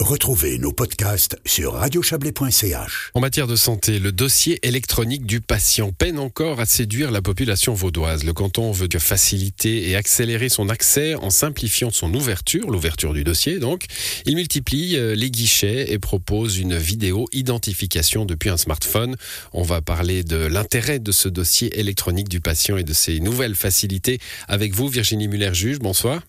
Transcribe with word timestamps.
Retrouvez 0.00 0.58
nos 0.58 0.72
podcasts 0.72 1.38
sur 1.46 1.72
radiochablais.ch. 1.72 3.10
En 3.14 3.20
matière 3.20 3.46
de 3.46 3.56
santé, 3.56 3.98
le 3.98 4.12
dossier 4.12 4.58
électronique 4.62 5.24
du 5.24 5.40
patient 5.40 5.90
peine 5.90 6.18
encore 6.18 6.60
à 6.60 6.66
séduire 6.66 7.10
la 7.10 7.22
population 7.22 7.72
vaudoise. 7.72 8.22
Le 8.22 8.34
canton 8.34 8.72
veut 8.72 8.88
faciliter 8.98 9.88
et 9.88 9.96
accélérer 9.96 10.50
son 10.50 10.68
accès 10.68 11.14
en 11.14 11.30
simplifiant 11.30 11.90
son 11.90 12.12
ouverture, 12.12 12.70
l'ouverture 12.70 13.14
du 13.14 13.24
dossier 13.24 13.58
donc. 13.58 13.86
Il 14.26 14.36
multiplie 14.36 14.96
euh, 14.96 15.14
les 15.14 15.30
guichets 15.30 15.90
et 15.90 15.98
propose 15.98 16.58
une 16.58 16.76
vidéo 16.76 17.26
identification 17.32 18.26
depuis 18.26 18.50
un 18.50 18.58
smartphone. 18.58 19.16
On 19.54 19.62
va 19.62 19.80
parler 19.80 20.24
de 20.24 20.36
l'intérêt 20.36 20.98
de 20.98 21.10
ce 21.10 21.30
dossier 21.30 21.80
électronique 21.80 22.28
du 22.28 22.40
patient 22.40 22.76
et 22.76 22.84
de 22.84 22.92
ses 22.92 23.18
nouvelles 23.18 23.56
facilités 23.56 24.20
avec 24.46 24.74
vous, 24.74 24.88
Virginie 24.88 25.26
Muller-Juge. 25.26 25.78
Bonsoir. 25.78 26.20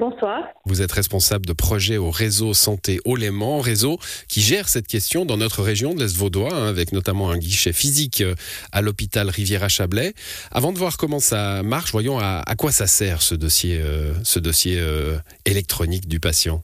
Bonsoir. 0.00 0.48
Vous 0.64 0.80
êtes 0.80 0.92
responsable 0.92 1.44
de 1.44 1.52
projet 1.52 1.98
au 1.98 2.10
réseau 2.10 2.54
Santé 2.54 2.98
Haut-Léman, 3.04 3.60
réseau 3.60 3.98
qui 4.26 4.40
gère 4.40 4.68
cette 4.68 4.86
question 4.86 5.26
dans 5.26 5.36
notre 5.36 5.62
région 5.62 5.94
de 5.94 6.00
l'Est 6.00 6.16
vaudois, 6.16 6.54
hein, 6.54 6.66
avec 6.66 6.92
notamment 6.92 7.30
un 7.30 7.36
guichet 7.36 7.74
physique 7.74 8.22
euh, 8.22 8.34
à 8.72 8.80
l'hôpital 8.80 9.28
Riviera-Chablais. 9.28 10.14
Avant 10.50 10.72
de 10.72 10.78
voir 10.78 10.96
comment 10.96 11.18
ça 11.18 11.62
marche, 11.62 11.92
voyons 11.92 12.18
à, 12.18 12.42
quoi 12.56 12.70
ça 12.70 12.86
sert 12.86 13.20
ce 13.20 13.34
dossier, 13.34 13.82
euh, 13.82 14.14
ce 14.24 14.38
dossier 14.38 14.80
euh, 14.80 15.18
électronique 15.44 16.08
du 16.08 16.20
patient. 16.20 16.62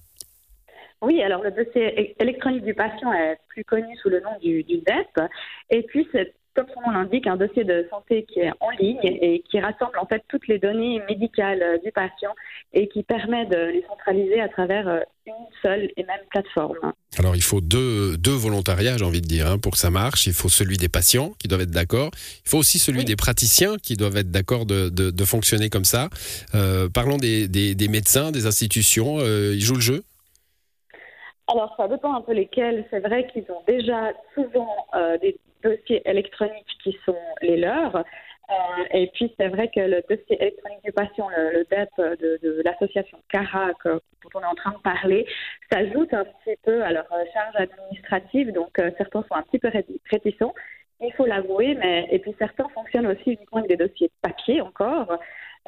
Oui, 1.02 1.22
alors 1.22 1.42
le 1.42 1.50
dossier 1.50 2.16
électronique 2.18 2.64
du 2.64 2.74
patient 2.74 3.12
est 3.12 3.38
plus 3.48 3.64
connu 3.64 3.94
sous 4.02 4.08
le 4.08 4.20
nom 4.20 4.30
du, 4.42 4.64
du 4.64 4.78
DEP. 4.78 5.20
Et 5.70 5.82
puis, 5.82 6.08
c'est 6.12 6.34
comme 6.58 6.66
son 6.74 6.80
nom 6.80 6.90
l'indique, 6.90 7.28
un 7.28 7.36
dossier 7.36 7.62
de 7.62 7.86
santé 7.88 8.24
qui 8.24 8.40
est 8.40 8.50
en 8.58 8.70
ligne 8.70 8.98
et 9.04 9.44
qui 9.48 9.60
rassemble 9.60 9.96
en 10.00 10.06
fait 10.06 10.24
toutes 10.26 10.48
les 10.48 10.58
données 10.58 11.00
médicales 11.08 11.62
euh, 11.62 11.78
du 11.78 11.92
patient 11.92 12.34
et 12.72 12.88
qui 12.88 13.04
permet 13.04 13.46
de 13.46 13.56
les 13.56 13.84
centraliser 13.88 14.40
à 14.40 14.48
travers 14.48 14.88
euh, 14.88 14.98
une 15.26 15.34
seule 15.62 15.88
et 15.96 16.02
même 16.02 16.20
plateforme. 16.30 16.92
Alors 17.16 17.36
il 17.36 17.42
faut 17.42 17.60
deux, 17.60 18.16
deux 18.16 18.34
volontariats, 18.34 18.98
j'ai 18.98 19.04
envie 19.04 19.20
de 19.20 19.28
dire, 19.28 19.46
hein, 19.46 19.58
pour 19.58 19.72
que 19.72 19.78
ça 19.78 19.90
marche. 19.90 20.26
Il 20.26 20.32
faut 20.32 20.48
celui 20.48 20.78
des 20.78 20.88
patients 20.88 21.30
qui 21.38 21.46
doivent 21.46 21.60
être 21.60 21.70
d'accord. 21.70 22.10
Il 22.44 22.48
faut 22.48 22.58
aussi 22.58 22.80
celui 22.80 23.04
des 23.04 23.14
praticiens 23.14 23.76
qui 23.76 23.96
doivent 23.96 24.16
être 24.16 24.32
d'accord 24.32 24.66
de, 24.66 24.88
de, 24.88 25.24
fonctionner 25.24 25.70
comme 25.70 25.84
ça. 25.84 26.08
Euh, 26.56 26.88
parlons 26.92 27.18
des, 27.18 27.46
des, 27.46 27.88
médecins, 27.88 28.32
des 28.32 28.46
institutions. 28.46 29.20
ils 29.20 29.60
jouent 29.60 29.74
le 29.74 29.80
jeu? 29.80 30.02
Alors, 31.46 31.72
ça 31.76 31.86
dépend 31.86 32.14
un 32.14 32.20
peu 32.20 32.32
lesquels. 32.32 32.84
C'est 32.90 33.00
vrai 33.00 33.28
qu'ils 33.32 33.44
ont 33.50 33.62
déjà 33.66 34.12
souvent 34.34 34.74
des 35.20 35.38
dossiers 35.70 36.02
électroniques 36.08 36.78
qui 36.82 36.96
sont 37.04 37.18
les 37.42 37.56
leurs. 37.56 38.04
Euh, 38.50 38.84
et 38.92 39.08
puis, 39.08 39.34
c'est 39.38 39.48
vrai 39.48 39.68
que 39.68 39.80
le 39.80 40.02
dossier 40.08 40.40
électronique 40.40 40.82
du 40.82 40.92
patient, 40.92 41.28
le, 41.28 41.64
DEP 41.64 42.18
de, 42.42 42.62
l'association 42.64 43.18
CARA, 43.28 43.72
dont 43.84 44.00
on 44.34 44.40
est 44.40 44.46
en 44.46 44.54
train 44.54 44.72
de 44.72 44.78
parler, 44.78 45.26
s'ajoute 45.70 46.14
un 46.14 46.24
petit 46.24 46.56
peu 46.64 46.82
à 46.82 46.92
leur 46.92 47.08
charge 47.34 47.56
administrative. 47.56 48.52
Donc, 48.52 48.78
euh, 48.78 48.90
certains 48.96 49.22
sont 49.28 49.34
un 49.34 49.42
petit 49.42 49.58
peu 49.58 49.70
réticents, 50.10 50.54
il 51.00 51.12
faut 51.12 51.26
l'avouer. 51.26 51.74
Mais 51.74 52.08
Et 52.10 52.18
puis, 52.18 52.34
certains 52.38 52.68
fonctionnent 52.70 53.08
aussi 53.08 53.32
uniquement 53.32 53.58
avec 53.58 53.68
des 53.68 53.76
dossiers 53.76 54.10
papier 54.22 54.62
encore. 54.62 55.18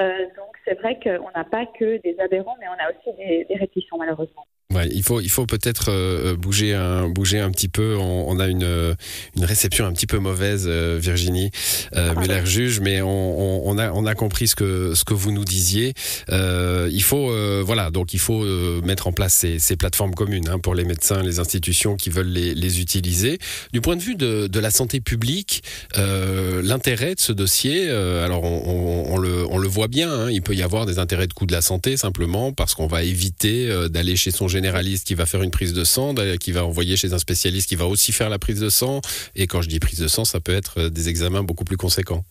Euh, 0.01 0.27
donc, 0.37 0.57
c'est 0.65 0.79
vrai 0.81 0.99
qu'on 0.99 1.31
n'a 1.35 1.45
pas 1.45 1.67
que 1.67 1.99
des 1.99 2.19
adhérents, 2.19 2.57
mais 2.61 2.67
on 2.69 2.83
a 2.83 2.91
aussi 2.91 3.15
des 3.19 3.57
réticents, 3.57 3.99
malheureusement. 3.99 4.47
Ouais, 4.73 4.89
il 4.93 5.03
faut, 5.03 5.21
il 5.21 5.31
faut 5.31 5.47
peut-être 5.47 5.87
euh, 5.89 6.37
bouger 6.37 6.75
un, 6.75 7.09
bouger 7.09 7.41
un 7.41 7.51
petit 7.51 7.69
peu. 7.69 7.97
On, 7.97 8.39
a 8.39 8.47
une, 8.47 8.95
une 9.37 9.45
réception 9.45 9.85
un 9.85 9.93
petit 9.93 10.07
peu 10.07 10.19
mauvaise, 10.19 10.67
euh, 10.69 10.97
Virginie 11.01 11.51
euh, 11.97 12.15
Muller 12.15 12.47
juge, 12.47 12.79
mais 12.79 13.03
on, 13.03 13.67
on, 13.69 13.79
a, 13.79 13.91
on 13.91 14.07
a 14.07 14.15
compris 14.15 14.47
ce 14.47 14.55
que, 14.55 14.95
ce 14.95 15.03
que 15.05 15.13
vous 15.13 15.33
nous 15.33 15.45
disiez. 15.45 15.95
Euh, 16.31 16.89
il 16.93 17.03
faut, 17.03 17.33
voilà, 17.65 17.91
donc 17.91 18.15
il 18.15 18.21
faut 18.21 18.45
mettre 18.83 19.09
en 19.09 19.13
place 19.13 19.35
ces, 19.35 19.59
ces 19.59 19.77
plateformes 19.77 20.15
communes 20.15 20.49
hein, 20.49 20.61
pour 20.61 20.77
les 20.77 20.85
médecins, 20.85 21.21
les 21.21 21.41
institutions 21.41 21.97
qui 21.97 22.11
veulent 22.11 22.29
les, 22.31 22.55
les 22.55 22.81
utiliser. 22.81 23.39
Du 23.73 23.81
point 23.81 23.97
de 23.97 24.03
vue 24.03 24.15
de, 24.15 24.47
de 24.47 24.61
la 24.61 24.71
santé 24.71 25.01
publique, 25.01 25.65
l'intérêt 25.97 27.17
de 27.17 27.21
ce 27.21 27.33
dossier, 27.33 27.91
alors 27.91 28.45
on, 28.45 29.07
on, 29.09 29.19
le, 29.19 29.45
on 29.51 29.59
le 29.59 29.69
voit 29.69 29.89
bien. 29.89 30.13
Hein, 30.13 30.31
il 30.31 30.43
peut 30.43 30.55
y 30.55 30.63
avoir 30.63 30.87
des 30.87 31.01
intérêts 31.01 31.27
de 31.27 31.33
coût 31.33 31.47
de 31.47 31.53
la 31.53 31.63
santé 31.63 31.97
simplement 31.97 32.53
parce 32.53 32.75
qu'on 32.77 32.87
va 32.87 33.03
éviter 33.03 33.69
d'aller 33.89 34.15
chez 34.15 34.31
son 34.31 34.47
généraliste 34.47 34.60
qui 35.05 35.15
va 35.15 35.27
faire 35.27 35.43
une 35.43 35.51
prise 35.51 35.73
de 35.73 35.85
sang, 35.85 36.15
qui 36.41 36.53
va 36.53 36.65
envoyer 36.65 36.97
chez 36.97 37.13
un 37.13 37.19
spécialiste 37.19 37.69
qui 37.69 37.77
va 37.77 37.87
aussi 37.87 38.13
faire 38.13 38.31
la 38.31 38.39
prise 38.39 38.61
de 38.61 38.69
sang. 38.69 39.01
Et 39.35 39.47
quand 39.47 39.63
je 39.63 39.69
dis 39.69 39.81
prise 39.81 40.01
de 40.01 40.09
sang, 40.09 40.25
ça 40.25 40.41
peut 40.41 40.55
être 40.55 40.79
euh, 40.79 40.91
des 40.91 41.09
examens 41.09 41.43
beaucoup 41.43 41.65
plus 41.65 41.77
conséquents. 41.77 42.23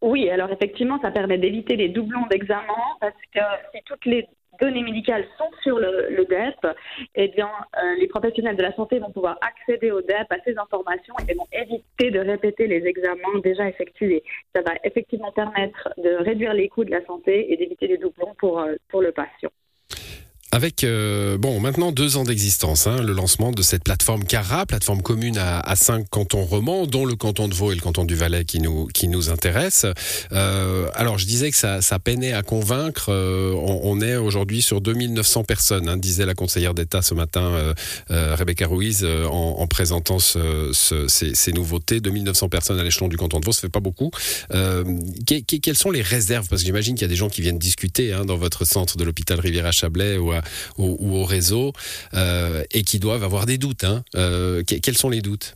Oui, 0.00 0.30
alors 0.30 0.50
effectivement, 0.50 1.00
ça 1.00 1.10
permet 1.10 1.38
d'éviter 1.38 1.76
les 1.76 1.88
doublons 1.88 2.26
d'examens 2.30 2.96
parce 3.00 3.20
que 3.34 3.40
si 3.74 3.80
toutes 3.84 4.04
les 4.04 4.26
données 4.60 4.82
médicales 4.82 5.24
sont 5.36 5.50
sur 5.62 5.78
le, 5.78 6.24
DEP, 6.24 6.74
eh 7.14 7.28
bien, 7.28 7.48
euh, 7.76 7.94
les 7.98 8.08
professionnels 8.08 8.56
de 8.56 8.62
la 8.62 8.74
santé 8.74 8.98
vont 8.98 9.10
pouvoir 9.10 9.38
accéder 9.40 9.90
au 9.90 10.00
DEP, 10.00 10.30
à 10.30 10.36
ces 10.44 10.56
informations, 10.58 11.14
et 11.28 11.34
vont 11.34 11.46
éviter 11.52 12.10
de 12.10 12.20
répéter 12.20 12.66
les 12.66 12.84
examens 12.86 13.38
déjà 13.42 13.68
effectués. 13.68 14.22
Ça 14.54 14.62
va 14.62 14.74
effectivement 14.84 15.32
permettre 15.32 15.88
de 15.96 16.10
réduire 16.24 16.54
les 16.54 16.68
coûts 16.68 16.84
de 16.84 16.90
la 16.90 17.04
santé 17.04 17.52
et 17.52 17.56
d'éviter 17.56 17.86
les 17.86 17.98
doublons 17.98 18.34
pour, 18.38 18.60
euh, 18.60 18.74
pour 18.88 19.00
le 19.00 19.12
patient. 19.12 19.50
Avec 20.50 20.82
euh, 20.82 21.36
bon 21.36 21.60
maintenant 21.60 21.92
deux 21.92 22.16
ans 22.16 22.24
d'existence, 22.24 22.86
hein, 22.86 23.02
le 23.02 23.12
lancement 23.12 23.52
de 23.52 23.60
cette 23.60 23.84
plateforme 23.84 24.24
Cara, 24.24 24.64
plateforme 24.64 25.02
commune 25.02 25.36
à, 25.36 25.60
à, 25.60 25.76
cinq 25.76 26.08
cantons 26.08 26.42
romans, 26.42 26.86
dont 26.86 27.04
le 27.04 27.16
canton 27.16 27.48
de 27.48 27.54
Vaud 27.54 27.70
et 27.70 27.74
le 27.74 27.82
canton 27.82 28.06
du 28.06 28.14
Valais 28.14 28.46
qui 28.46 28.58
nous 28.60 28.86
qui 28.86 29.08
nous 29.08 29.28
intéressent. 29.28 29.92
Euh, 30.32 30.88
alors 30.94 31.18
je 31.18 31.26
disais 31.26 31.50
que 31.50 31.56
ça, 31.56 31.82
ça 31.82 31.98
peinait 31.98 32.32
à 32.32 32.42
convaincre. 32.42 33.10
Euh, 33.10 33.52
on, 33.52 34.00
est 34.00 34.16
aujourd'hui 34.16 34.62
sur 34.62 34.80
2900 34.80 35.44
personnes, 35.44 35.86
hein, 35.86 35.98
disait 35.98 36.24
la 36.24 36.34
conseillère 36.34 36.72
d'État 36.72 37.02
ce 37.02 37.12
matin, 37.14 37.74
Rebecca 38.08 38.66
Ruiz, 38.66 39.04
en, 39.04 39.56
en, 39.58 39.66
présentant 39.66 40.18
ce, 40.18 40.70
ce, 40.72 41.08
ces, 41.08 41.34
ces, 41.34 41.52
nouveautés. 41.52 42.00
2900 42.00 42.48
personnes 42.48 42.78
à 42.78 42.84
l'échelon 42.84 43.08
du 43.08 43.16
canton 43.16 43.40
de 43.40 43.44
Vaud, 43.44 43.52
ça 43.52 43.62
fait 43.62 43.68
pas 43.68 43.80
beaucoup. 43.80 44.10
Que, 44.50 45.56
quelles 45.58 45.76
sont 45.76 45.90
les 45.90 46.02
réserves? 46.02 46.48
Parce 46.48 46.62
que 46.62 46.66
j'imagine 46.66 46.94
qu'il 46.94 47.02
y 47.02 47.04
a 47.04 47.08
des 47.08 47.16
gens 47.16 47.28
qui 47.28 47.42
viennent 47.42 47.58
discuter 47.58 48.12
hein, 48.12 48.24
dans 48.24 48.36
votre 48.36 48.64
centre 48.64 48.96
de 48.96 49.04
l'hôpital 49.04 49.40
Riviera-Chablais 49.40 50.16
ou 50.16 50.32
ou, 50.78 51.16
au 51.16 51.24
réseau 51.24 51.72
euh, 52.14 52.62
et 52.74 52.82
qui 52.82 52.98
doivent 52.98 53.24
avoir 53.24 53.46
des 53.46 53.58
doutes. 53.58 53.84
Hein. 53.84 54.02
Euh, 54.16 54.62
quels 54.66 54.96
sont 54.96 55.10
les 55.10 55.20
doutes? 55.20 55.54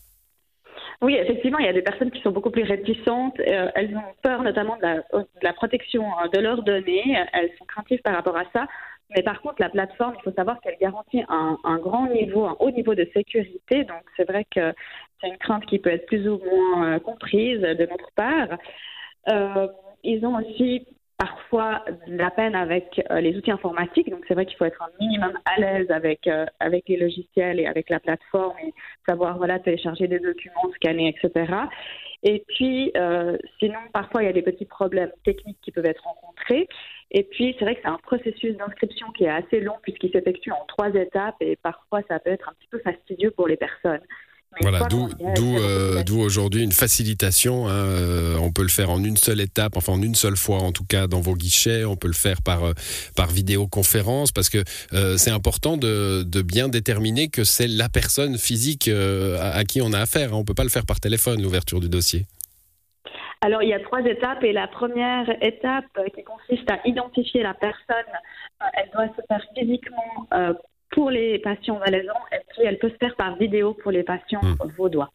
Oui, 1.01 1.17
effectivement, 1.17 1.59
il 1.59 1.67
y 1.67 1.69
a 1.69 1.73
des 1.73 1.83
personnes 1.83 2.13
qui 2.13 2.23
sont 2.23 2.31
beaucoup 2.31 2.51
plus 2.51 2.63
réticentes. 2.63 3.39
Euh, 3.41 3.71
elles 3.75 3.95
ont 3.97 4.15
peur 4.23 4.43
notamment 4.43 4.77
de 4.77 5.03
la, 5.43 5.53
protection 5.53 6.05
de 6.33 6.39
leurs 6.39 6.63
données. 6.63 7.17
Elles 7.33 7.51
sont 7.59 7.65
craintives 7.65 8.01
par 8.03 8.15
rapport 8.15 8.37
à 8.37 8.45
ça. 8.53 8.67
Mais 9.15 9.23
par 9.23 9.43
contre, 9.43 9.57
la 9.59 9.69
plateforme, 9.69 10.15
il 10.19 10.23
faut 10.23 10.35
savoir 10.37 10.61
qu'elle 10.61 10.79
garantit 10.81 11.23
un, 11.29 11.79
grand 11.79 12.07
niveau, 12.09 12.45
un 12.45 12.57
haut 12.61 12.71
niveau 12.71 12.95
de 12.95 13.07
sécurité. 13.13 13.85
Donc, 13.85 14.03
c'est 14.17 14.27
vrai 14.27 14.47
que 14.55 14.73
c'est 15.21 15.29
une 15.29 15.39
crainte 15.39 15.67
qui 15.67 15.79
peut 15.81 15.91
être 15.91 16.07
plus 16.07 16.27
ou 16.29 16.39
moins 16.39 16.99
comprise 17.01 17.61
de 17.61 17.87
notre 17.87 18.11
part. 18.15 18.57
ils 20.05 20.25
ont 20.25 20.37
aussi 20.37 20.87
parfois 21.23 21.85
la 22.09 22.33
peine 22.33 22.57
avec 22.57 23.01
euh, 23.13 23.21
les 23.21 23.37
outils 23.37 23.53
informatiques. 23.53 24.11
Donc 24.11 24.25
c'est 24.27 24.35
vrai 24.35 24.45
qu'il 24.45 24.57
faut 24.57 24.65
être 24.65 24.83
un 24.83 24.91
minimum 24.99 25.33
à 25.45 25.61
l'aise 25.61 25.89
avec 25.93 26.27
euh, 26.27 26.47
avec 26.59 26.89
les 26.89 26.97
logiciels 26.97 27.61
et 27.61 27.67
avec 27.67 27.91
la 27.91 28.01
plateforme 28.01 28.57
et 28.59 28.75
savoir 29.09 29.39
voilà 29.39 29.61
télécharger 29.61 30.09
des 30.09 30.19
documents, 30.19 30.69
scanner, 30.75 31.15
etc. 31.15 31.55
Et 32.25 32.43
puis 32.49 32.91
euh, 32.97 33.37
sinon 33.61 33.79
parfois 33.93 34.25
il 34.25 34.27
y 34.27 34.31
a 34.31 34.33
des 34.33 34.43
petits 34.43 34.65
problèmes 34.65 35.13
techniques 35.25 35.59
qui 35.63 35.71
peuvent 35.71 35.87
être 35.87 36.03
rencontrés. 36.03 36.69
Et 37.13 37.23
puis 37.23 37.55
c'est 37.57 37.65
vrai 37.65 37.77
que 37.77 37.83
c'est 37.83 37.89
un 37.89 37.99
processus 38.03 38.57
d'inscription 38.57 39.07
qui 39.13 39.23
est 39.23 39.31
assez 39.31 39.61
long 39.61 39.77
puisqu'il 39.81 40.11
s'effectue 40.11 40.51
en 40.51 40.65
trois 40.67 40.93
étapes 40.93 41.37
et 41.41 41.55
parfois 41.55 42.01
ça 42.09 42.19
peut 42.19 42.31
être 42.31 42.49
un 42.49 42.55
petit 42.55 42.69
peu 42.69 42.81
fastidieux 42.81 43.31
pour 43.31 43.47
les 43.47 43.57
personnes. 43.57 44.03
Voilà, 44.61 44.81
d'où 44.89 45.09
euh, 45.59 46.03
aujourd'hui 46.17 46.63
une 46.63 46.73
facilitation. 46.73 47.69
Hein, 47.69 47.73
euh, 47.73 48.37
on 48.41 48.53
peut 48.53 48.63
le 48.63 48.69
faire 48.69 48.91
en 48.91 49.03
une 49.03 49.17
seule 49.17 49.41
étape, 49.41 49.77
enfin 49.77 49.93
en 49.93 50.03
une 50.03 50.15
seule 50.15 50.37
fois 50.37 50.59
en 50.59 50.73
tout 50.73 50.85
cas 50.85 51.07
dans 51.07 51.21
vos 51.21 51.35
guichets. 51.35 51.85
On 51.85 51.97
peut 51.97 52.09
le 52.09 52.15
faire 52.15 52.43
par 52.43 52.65
euh, 52.65 52.73
par 53.17 53.29
vidéoconférence 53.29 54.31
parce 54.33 54.51
que 54.51 54.63
c'est 55.17 55.31
important 55.31 55.77
de, 55.77 56.23
de, 56.23 56.43
bien 56.43 56.69
déterminer 56.69 57.29
que 57.29 57.45
c'est 57.45 57.67
la 57.67 57.89
personne 57.89 58.37
physique 58.37 58.89
à, 58.89 59.65
qui 59.65 59.81
on 59.81 59.93
a 59.93 59.99
affaire. 59.99 60.33
Hein. 60.33 60.37
On 60.37 60.45
peut 60.45 60.55
pas 60.55 60.65
le 60.65 60.71
faire 60.71 60.87
par 60.87 61.01
téléphone 61.01 61.43
l'ouverture 61.43 61.81
du 61.81 61.89
dossier. 61.89 62.27
Alors 63.41 63.63
il 63.63 63.71
y 63.71 63.75
a 63.75 63.81
trois 63.81 64.01
étapes 64.01 64.45
et 64.45 64.53
la 64.53 64.69
première 64.69 65.29
étape 65.43 65.87
qui 66.15 66.23
consiste 66.23 66.71
à 66.71 66.79
identifier 66.85 67.43
la 67.43 67.55
personne, 67.55 68.13
elle 68.75 68.91
doit 68.93 69.09
se 69.09 69.23
faire 69.27 69.43
physiquement 69.57 70.29
pour 70.93 71.11
les 71.11 71.39
patients 71.41 71.79
valaisans 71.79 72.21
et 72.33 72.41
puis 72.49 72.67
elle 72.67 72.79
peut 72.79 72.91
se 72.91 72.97
faire 72.97 73.17
par 73.17 73.37
vidéo 73.37 73.75
pour 73.75 73.91
les 73.91 74.05
patients 74.05 74.41
hmm. 74.43 74.57
vaudois. 74.79 75.11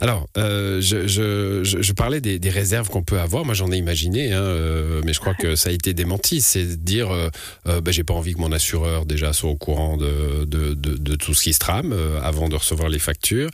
Alors, 0.00 0.28
euh, 0.36 0.80
je, 0.80 1.08
je, 1.08 1.64
je, 1.64 1.92
parlais 1.92 2.20
des, 2.20 2.38
des 2.38 2.50
réserves 2.50 2.88
qu'on 2.88 3.02
peut 3.02 3.18
avoir. 3.18 3.44
Moi, 3.44 3.54
j'en 3.54 3.72
ai 3.72 3.76
imaginé, 3.76 4.32
hein, 4.32 4.40
euh, 4.40 5.00
mais 5.04 5.12
je 5.12 5.18
crois 5.18 5.34
que 5.34 5.56
ça 5.56 5.70
a 5.70 5.72
été 5.72 5.92
démenti. 5.92 6.40
C'est 6.40 6.64
de 6.64 6.74
dire, 6.74 7.10
euh, 7.10 7.28
euh 7.66 7.80
ben, 7.80 7.90
j'ai 7.90 8.04
pas 8.04 8.14
envie 8.14 8.34
que 8.34 8.40
mon 8.40 8.52
assureur 8.52 9.06
déjà 9.06 9.32
soit 9.32 9.50
au 9.50 9.56
courant 9.56 9.96
de, 9.96 10.44
de, 10.44 10.74
de, 10.74 10.96
de 10.96 11.16
tout 11.16 11.34
ce 11.34 11.42
qui 11.42 11.52
se 11.52 11.58
trame 11.58 11.94
avant 12.22 12.48
de 12.48 12.54
recevoir 12.54 12.88
les 12.88 13.00
factures. 13.00 13.50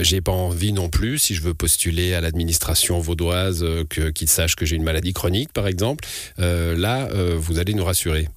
J'ai 0.00 0.20
pas 0.20 0.32
envie 0.32 0.72
non 0.72 0.88
plus, 0.88 1.18
si 1.18 1.34
je 1.34 1.42
veux 1.42 1.54
postuler 1.54 2.14
à 2.14 2.20
l'administration 2.20 2.98
vaudoise, 2.98 3.64
que 3.90 4.10
qu'ils 4.10 4.28
sachent 4.28 4.56
que 4.56 4.64
j'ai 4.64 4.76
une 4.76 4.84
maladie 4.84 5.12
chronique, 5.12 5.52
par 5.52 5.66
exemple. 5.66 6.04
là, 6.38 7.08
vous 7.36 7.58
allez 7.58 7.74
nous 7.74 7.84
rassurer. 7.84 8.28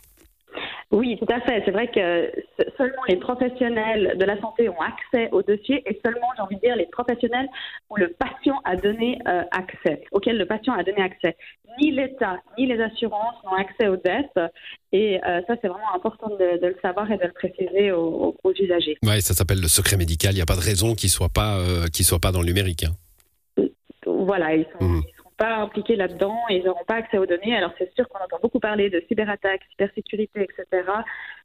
Oui, 0.92 1.18
tout 1.18 1.34
à 1.34 1.40
fait. 1.42 1.62
C'est 1.64 1.72
vrai 1.72 1.88
que 1.88 2.32
seulement 2.78 3.04
les 3.08 3.16
professionnels 3.16 4.18
de 4.18 4.26
la 4.26 4.40
santé 4.42 4.68
ont 4.68 4.82
accès 4.82 5.30
au 5.32 5.42
dossier 5.42 5.82
et 5.86 6.00
seulement, 6.04 6.28
j'ai 6.36 6.42
envie 6.42 6.56
de 6.58 6.62
dire, 6.62 6.76
les 6.76 6.88
professionnels 6.88 7.48
où 7.90 7.96
le 7.96 8.10
patient 8.10 8.60
a 8.66 8.76
donné 8.76 9.18
euh, 9.28 9.44
accès, 9.52 10.04
auxquels 10.12 10.38
le 10.38 10.46
patient 10.46 10.74
a 10.74 10.84
donné 10.84 11.02
accès. 11.02 11.38
Ni 11.80 11.92
l'État, 11.92 12.40
ni 12.58 12.66
les 12.66 12.82
assurances 12.82 13.36
n'ont 13.46 13.56
accès 13.56 13.88
au 13.88 13.96
DEP 13.96 14.52
et 14.92 15.24
euh, 15.24 15.42
ça, 15.48 15.56
c'est 15.62 15.70
vraiment 15.70 15.96
important 15.96 16.28
de, 16.36 16.60
le 16.62 16.76
savoir 16.82 17.10
et 17.10 17.18
de 17.18 17.24
le 17.24 17.32
préciser 17.32 17.94
aux, 17.94 18.36
usagers. 18.60 18.98
Oui, 19.04 19.22
ça 19.22 19.34
s'appelle 19.34 19.62
le 19.62 19.70
secret 19.70 19.96
médical. 19.96 20.34
Il 20.34 20.36
n'y 20.36 20.42
a 20.42 20.46
pas 20.46 20.58
de 20.58 20.62
raison 20.62 20.94
qu'il 20.94 21.08
ne 21.08 21.12
soit, 21.12 21.30
pas, 21.30 21.58
euh, 21.60 21.86
soit 21.94 22.20
pas 22.20 22.34
dans 22.34 22.42
le 22.42 22.48
numérique. 22.48 22.84
Hein. 22.84 23.64
Voilà, 24.06 24.56
ils 24.56 24.66
sont, 24.78 24.86
mmh 24.86 25.02
pas 25.42 25.58
impliqués 25.58 25.96
là-dedans 25.96 26.38
et 26.50 26.58
ils 26.58 26.64
n'auront 26.64 26.86
pas 26.86 26.98
accès 26.98 27.18
aux 27.18 27.26
données. 27.26 27.56
Alors 27.56 27.72
c'est 27.80 27.92
sûr 27.96 28.08
qu'on 28.08 28.24
entend 28.24 28.38
beaucoup 28.44 28.60
parler 28.60 28.92
de 28.92 29.04
cyberattaques, 29.08 29.62
cybersécurité, 29.72 30.42
etc. 30.42 30.84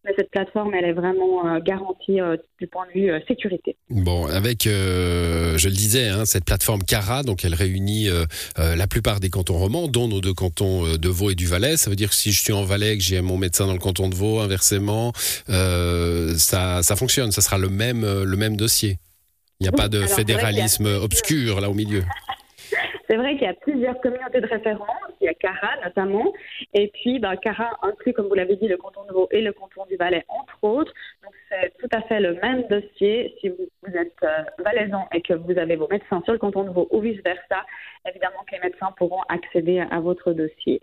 Mais 0.05 0.13
cette 0.19 0.31
plateforme, 0.31 0.75
elle 0.75 0.85
est 0.85 0.93
vraiment 0.93 1.47
euh, 1.47 1.61
garantie 1.61 2.21
euh, 2.21 2.37
du 2.61 2.67
point 2.67 2.85
de 2.89 3.01
vue 3.01 3.11
euh, 3.11 3.21
sécurité. 3.27 3.75
Bon, 3.89 4.27
avec, 4.27 4.65
je 4.65 5.69
le 5.69 5.75
disais, 5.75 6.09
hein, 6.09 6.27
cette 6.27 6.45
plateforme 6.45 6.83
CARA, 6.83 7.23
donc 7.23 7.45
elle 7.45 7.55
réunit 7.55 8.09
la 8.59 8.87
plupart 8.87 9.21
des 9.21 9.31
cantons 9.31 9.57
romans, 9.57 9.89
dont 9.89 10.09
nos 10.09 10.21
deux 10.21 10.35
cantons 10.35 10.97
de 10.97 11.09
Vaud 11.09 11.31
et 11.31 11.35
du 11.35 11.47
Valais. 11.47 11.79
Ça 11.79 11.89
veut 11.89 11.97
dire 11.97 12.11
que 12.11 12.15
si 12.15 12.33
je 12.33 12.43
suis 12.43 12.53
en 12.53 12.65
Valais, 12.65 12.99
que 12.99 13.03
j'ai 13.03 13.21
mon 13.23 13.39
médecin 13.39 13.67
dans 13.67 13.73
le 13.73 13.79
canton 13.79 14.09
de 14.09 14.15
Vaud, 14.15 14.41
inversement, 14.41 15.13
ça, 15.47 16.83
ça 16.83 16.97
fonctionne. 16.97 17.33
Ça 17.33 17.41
sera 17.41 17.57
le 17.57 17.71
même, 17.71 18.03
le 18.05 18.37
même 18.37 18.57
dossier. 18.57 18.99
Il 19.61 19.65
n'y 19.65 19.69
a 19.69 19.73
pas 19.73 19.89
de 19.89 20.03
fédéralisme 20.03 20.87
obscur 20.87 21.61
là 21.61 21.71
au 21.71 21.75
milieu. 21.75 22.03
C'est 23.09 23.17
vrai 23.17 23.35
qu'il 23.35 23.43
y 23.43 23.51
a 23.51 23.55
plusieurs 23.55 24.01
communautés 24.01 24.41
de 24.41 24.47
référence. 24.47 24.89
Il 25.21 25.25
y 25.25 25.29
a 25.29 25.35
CARA 25.35 25.77
notamment. 25.85 26.33
Et 26.75 26.89
puis, 26.89 27.19
ben, 27.19 27.37
CARA 27.37 27.71
inclut, 27.83 28.13
comme 28.13 28.29
vous 28.29 28.35
l'avez 28.35 28.57
dit, 28.57 28.69
le 28.69 28.77
canton 28.77 29.05
de 29.05 29.13
Vaud 29.13 29.29
et 29.31 29.43
le 29.43 29.53
canton 29.53 29.87
du 29.87 29.97
Valais, 29.97 30.25
entre 30.29 30.59
autres. 30.63 30.93
Donc, 31.23 31.33
c'est 31.49 31.73
tout 31.79 31.89
à 31.93 32.03
fait 32.03 32.21
le 32.21 32.35
même 32.35 32.67
dossier. 32.69 33.35
Si 33.41 33.49
vous, 33.49 33.97
êtes 33.97 34.23
euh, 34.23 34.43
valaisan 34.59 35.07
et 35.13 35.23
que 35.23 35.35
vous 35.35 35.57
avez 35.59 35.77
vos 35.77 35.89
médecins 35.89 36.21
sur 36.25 36.33
le 36.33 36.39
canton 36.39 36.65
de 36.65 36.71
Vaud 36.71 36.89
ou 36.91 37.01
vice-versa, 37.01 37.65
évidemment 38.09 38.45
que 38.47 38.57
les 38.57 38.63
médecins 38.63 38.93
pourront 38.97 39.23
accéder 39.29 39.81
à 39.81 40.01
votre 40.01 40.33
dossier. 40.33 40.81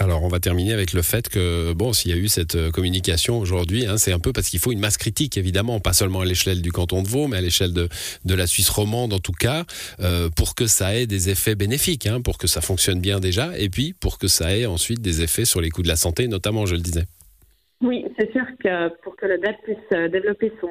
Alors, 0.00 0.24
on 0.24 0.28
va 0.28 0.40
terminer 0.40 0.72
avec 0.72 0.94
le 0.94 1.02
fait 1.02 1.28
que, 1.28 1.74
bon, 1.74 1.92
s'il 1.92 2.10
y 2.10 2.14
a 2.14 2.16
eu 2.16 2.28
cette 2.28 2.54
euh, 2.54 2.70
communication 2.70 3.38
aujourd'hui, 3.38 3.86
hein, 3.86 3.98
c'est 3.98 4.12
un 4.12 4.18
peu 4.18 4.32
parce 4.32 4.48
qu'il 4.48 4.58
faut 4.58 4.72
une 4.72 4.80
masse 4.80 4.96
critique, 4.96 5.36
évidemment, 5.36 5.80
pas 5.80 5.92
seulement 5.92 6.22
à 6.22 6.24
l'échelle 6.24 6.62
du 6.62 6.72
canton 6.72 7.02
de 7.02 7.08
Vaud, 7.08 7.28
mais 7.28 7.36
à 7.36 7.40
l'échelle 7.42 7.74
de, 7.74 7.88
de 8.24 8.34
la 8.34 8.46
Suisse 8.46 8.70
romande, 8.70 9.12
en 9.12 9.18
tout 9.18 9.32
cas, 9.38 9.64
euh, 10.00 10.30
pour 10.34 10.54
que 10.54 10.66
ça 10.66 10.94
ait 10.94 11.06
des 11.06 11.28
effets 11.28 11.54
bénéfiques, 11.54 12.06
hein, 12.06 12.22
pour 12.22 12.38
que 12.38 12.46
ça 12.46 12.62
fonctionne 12.62 13.00
bien 13.00 13.20
déjà, 13.20 13.50
et 13.58 13.68
puis 13.68 13.92
pour 13.92 14.18
que 14.18 14.28
ça 14.28 14.56
ait 14.56 14.64
ensuite 14.64 15.02
des 15.02 15.22
effets 15.22 15.44
sur 15.44 15.60
les 15.60 15.68
coûts 15.68 15.82
de 15.82 15.88
la 15.88 15.96
santé, 15.96 16.26
notamment, 16.26 16.64
je 16.64 16.74
le 16.74 16.80
disais. 16.80 17.04
Oui, 17.82 18.06
c'est 18.18 18.32
sûr 18.32 18.46
que 18.64 18.88
pour 19.02 19.14
que 19.16 19.26
le 19.26 19.38
DEP 19.38 19.56
puisse 19.62 19.76
euh, 19.94 20.08
développer 20.08 20.52
son 20.62 20.70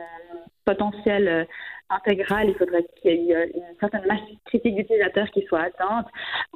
potentiel 0.66 1.48
intégrale, 1.92 2.50
il 2.50 2.56
faudrait 2.56 2.86
qu'il 3.02 3.24
y 3.24 3.32
ait 3.32 3.52
une 3.54 3.76
certaine 3.80 4.06
masse 4.08 4.22
critique 4.46 4.76
d'utilisateurs 4.76 5.30
qui 5.32 5.44
soit 5.44 5.62
atteinte. 5.62 6.08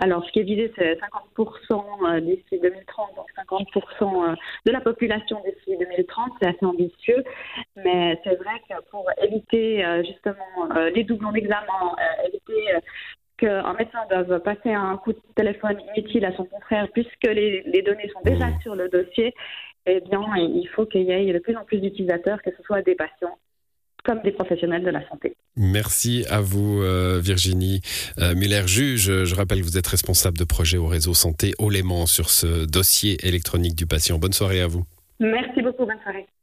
Alors, 0.01 0.25
ce 0.25 0.31
qui 0.31 0.39
est 0.39 0.43
visé, 0.43 0.71
c'est 0.77 0.97
50% 1.37 2.15
euh, 2.15 2.19
d'ici 2.21 2.59
2030, 2.59 3.15
donc 3.15 3.27
50% 3.49 4.31
euh, 4.31 4.35
de 4.65 4.71
la 4.71 4.81
population 4.81 5.41
d'ici 5.45 5.77
2030, 5.77 6.31
c'est 6.41 6.47
assez 6.47 6.65
ambitieux, 6.65 7.23
mais 7.75 8.19
c'est 8.23 8.35
vrai 8.35 8.59
que 8.69 8.75
pour 8.89 9.09
éviter 9.21 9.85
euh, 9.85 10.03
justement 10.03 10.35
les 10.93 11.03
doublons 11.03 11.31
d'examen, 11.31 11.95
éviter 12.27 12.71
qu'un 13.37 13.73
médecin 13.73 13.99
doive 14.09 14.39
passer 14.39 14.71
un 14.71 14.97
coup 14.97 15.13
de 15.13 15.19
téléphone 15.35 15.77
inutile 15.95 16.25
à 16.25 16.35
son 16.35 16.45
confrère 16.45 16.87
puisque 16.93 17.27
les, 17.27 17.63
les 17.63 17.81
données 17.81 18.09
sont 18.09 18.21
déjà 18.23 18.47
mmh. 18.47 18.61
sur 18.61 18.75
le 18.75 18.89
dossier, 18.89 19.33
eh 19.85 19.99
bien, 20.01 20.21
il 20.37 20.67
faut 20.69 20.85
qu'il 20.85 21.03
y 21.03 21.11
ait 21.11 21.33
de 21.33 21.39
plus 21.39 21.55
en 21.55 21.63
plus 21.63 21.79
d'utilisateurs, 21.79 22.41
que 22.41 22.51
ce 22.55 22.63
soit 22.63 22.81
des 22.81 22.95
patients 22.95 23.37
comme 24.05 24.21
des 24.21 24.31
professionnels 24.31 24.83
de 24.83 24.91
la 24.91 25.07
santé. 25.09 25.35
Merci 25.57 26.25
à 26.29 26.41
vous, 26.41 26.81
euh, 26.81 27.19
Virginie 27.21 27.81
euh, 28.19 28.35
Muller-Juge. 28.35 29.23
Je 29.23 29.35
rappelle 29.35 29.59
que 29.59 29.65
vous 29.65 29.77
êtes 29.77 29.87
responsable 29.87 30.37
de 30.37 30.43
projet 30.43 30.77
au 30.77 30.87
réseau 30.87 31.13
Santé 31.13 31.53
au 31.59 31.69
Léman 31.69 32.05
sur 32.05 32.29
ce 32.29 32.65
dossier 32.65 33.17
électronique 33.27 33.75
du 33.75 33.87
patient. 33.87 34.19
Bonne 34.19 34.33
soirée 34.33 34.61
à 34.61 34.67
vous. 34.67 34.83
Merci 35.19 35.61
beaucoup, 35.61 35.85
bonne 35.85 35.99
soirée. 36.03 36.27